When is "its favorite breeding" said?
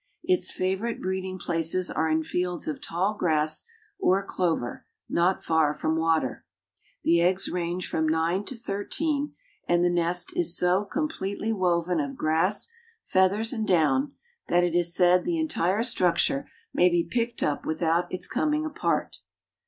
0.23-1.37